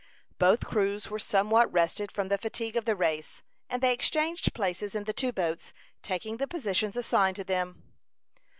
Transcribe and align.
Both 0.39 0.65
crews 0.65 1.11
were 1.11 1.19
somewhat 1.19 1.71
rested 1.71 2.11
from 2.11 2.29
the 2.29 2.37
fatigue 2.39 2.75
of 2.75 2.85
the 2.85 2.95
race, 2.95 3.43
and 3.69 3.83
they 3.83 3.93
exchanged 3.93 4.51
places 4.55 4.95
in 4.95 5.03
the 5.03 5.13
two 5.13 5.31
boats, 5.31 5.73
taking 6.01 6.37
the 6.37 6.47
positions 6.47 6.95
assigned 6.97 7.35
to 7.35 7.43
them. 7.43 7.83